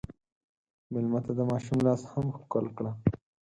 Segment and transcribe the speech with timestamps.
[0.91, 2.91] مېلمه ته د ماشوم لاس هم ښکل کړه.